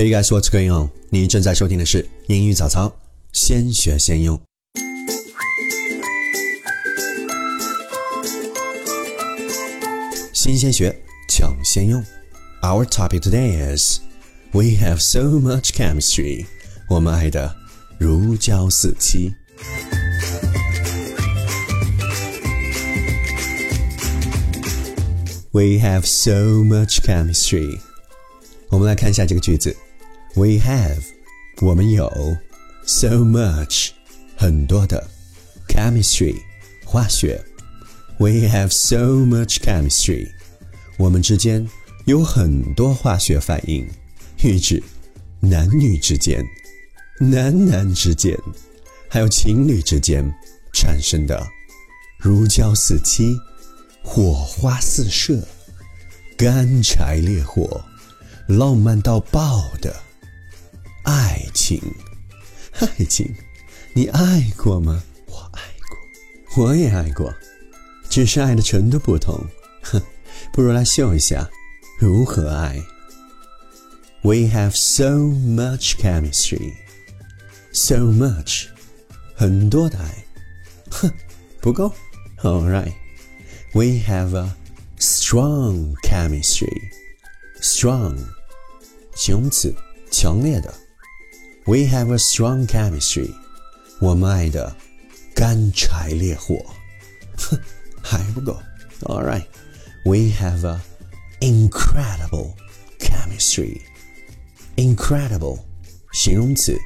[0.00, 0.88] Hey guys, what's going on？
[1.10, 2.90] 你正在收听的是英语早操，
[3.34, 4.40] 先学先用。
[10.32, 12.02] 新鲜学，抢先用。
[12.62, 14.00] Our topic today is
[14.52, 16.46] We have so much chemistry。
[16.88, 17.54] 我们爱的
[17.98, 19.34] 如胶似漆。
[25.50, 27.80] We have so much chemistry。
[28.70, 29.76] 我们来看一下这个句子
[30.34, 31.02] ：We have，
[31.60, 32.08] 我们有
[32.86, 33.90] ，so much，
[34.36, 35.08] 很多的
[35.68, 36.36] ，chemistry，
[36.84, 37.44] 化学。
[38.18, 40.28] We have so much chemistry，
[40.98, 41.68] 我们之间
[42.04, 43.88] 有很多化学反应，
[44.42, 44.82] 喻指
[45.40, 46.44] 男女之间、
[47.18, 48.36] 男男之间，
[49.08, 50.24] 还有情侣之间
[50.72, 51.44] 产生的
[52.18, 53.36] 如胶似漆、
[54.02, 55.42] 火花四射、
[56.36, 57.82] 干柴烈火。
[58.46, 59.94] 浪漫到爆的
[61.70, 61.80] 情，
[62.80, 63.32] 爱情，
[63.92, 65.00] 你爱过吗？
[65.26, 65.60] 我爱
[66.56, 67.32] 过，我也爱过，
[68.08, 69.38] 只是爱的程度不同。
[69.82, 70.02] 哼，
[70.52, 71.48] 不如来秀一下
[72.00, 72.76] 如何爱。
[74.22, 76.72] We have so much chemistry,
[77.72, 78.66] so much，
[79.36, 80.24] 很多的爱。
[80.90, 81.08] 哼，
[81.60, 81.94] 不够。
[82.42, 82.94] All right,
[83.74, 84.56] we have a
[84.98, 86.90] strong chemistry,
[87.62, 88.18] strong.
[89.14, 89.72] 形容词，
[90.10, 90.74] 强烈的。
[91.69, 93.33] We have a strong chemistry。
[93.99, 94.75] 我们爱的
[95.33, 96.57] 干柴烈火。
[97.37, 97.57] 哼，
[98.01, 98.61] 还不够。
[99.01, 100.81] All right。We have a
[101.39, 102.53] incredible
[102.99, 105.59] chemistry。Incredible，
[106.13, 106.77] 形容词，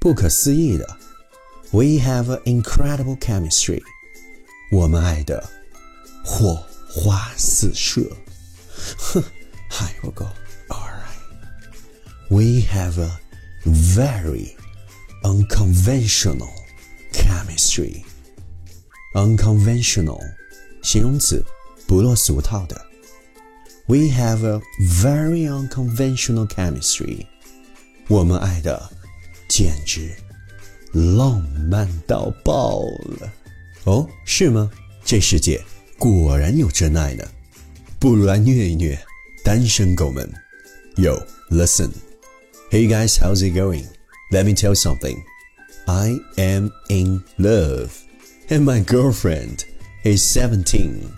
[0.00, 0.84] 不可思议的。
[1.70, 3.82] We have an incredible chemistry。
[4.72, 5.48] 我们爱的
[6.24, 8.10] 火花四射。
[8.98, 9.22] 哼，
[9.70, 10.26] 还不够。
[12.30, 13.10] we have a
[13.64, 14.54] very
[15.22, 16.48] unconventional
[17.12, 18.02] chemistry.
[19.14, 20.20] Unconventional
[20.82, 21.44] 形容词，
[21.86, 22.84] 不落俗套的。
[23.86, 27.26] We have a very unconventional chemistry.
[28.08, 28.90] 我们爱的
[29.48, 30.10] 简直
[30.92, 32.80] 浪漫到爆
[33.20, 33.32] 了。
[33.84, 34.70] 哦，是吗？
[35.04, 35.62] 这世界
[35.98, 37.24] 果然有真爱呢。
[37.98, 38.98] 不如来虐一虐
[39.44, 40.30] 单身狗们。
[40.96, 41.90] Yo, listen.
[42.70, 43.86] Hey guys, how's it going?
[44.32, 45.24] Let me tell you something.
[45.86, 48.02] I am in love,
[48.50, 49.64] and my girlfriend
[50.04, 51.12] is 17.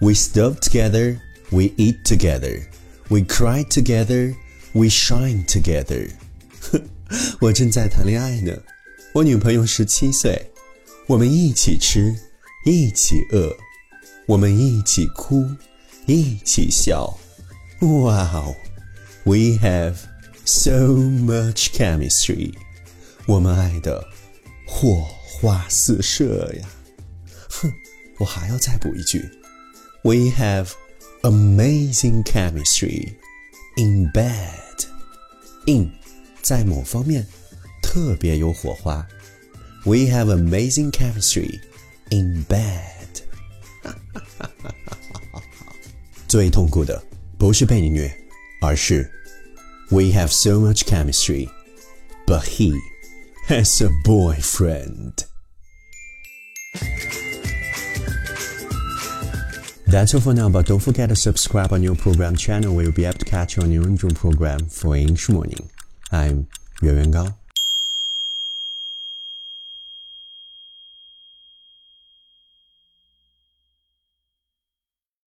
[0.00, 2.68] We stop together, we eat together,
[3.08, 4.34] we cry together,
[4.74, 6.10] we shine together.
[7.40, 8.52] 我正在谈恋爱呢，
[9.14, 10.50] 我女朋友十七岁，
[11.06, 12.14] 我们一起吃，
[12.66, 13.56] 一起饿，
[14.26, 15.46] 我们一起哭，
[16.06, 17.18] 一起笑。
[17.80, 18.56] Wow,
[19.24, 19.96] we have
[20.48, 22.52] so much chemistry，
[23.26, 24.04] 我们爱的
[24.66, 26.68] 火花四射呀！
[27.48, 27.72] 哼，
[28.18, 29.28] 我还要再补一句：
[30.02, 30.68] We have
[31.22, 33.14] amazing chemistry
[33.76, 35.90] in bed。in
[36.42, 37.26] 在某方面
[37.82, 39.06] 特别有火花。
[39.84, 41.60] We have amazing chemistry
[42.10, 42.82] in bed。
[46.28, 47.02] 最痛苦的
[47.38, 48.14] 不是被你虐，
[48.60, 49.10] 而是。
[49.91, 51.49] We have so much chemistry,
[52.27, 52.79] but he
[53.47, 55.25] has a boyfriend.
[59.87, 62.93] That's all for now, but don't forget to subscribe on your program channel where you'll
[62.93, 63.81] be able to catch our new
[64.13, 65.71] program for English Morning.
[66.11, 66.47] I'm
[66.83, 67.38] Yuan Yuan Gao.